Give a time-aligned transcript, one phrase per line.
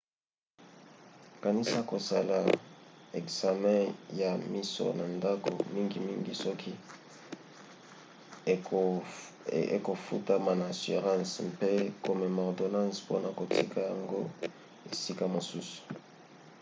[1.43, 2.37] kanisa kosala
[3.19, 3.75] ekzame
[4.21, 6.73] ya miso na ndako mingimingi soki
[9.75, 11.71] ekofutama na assurance mpe
[12.03, 14.19] komema ordonance mpona kotika yango
[14.91, 15.79] esika mosusu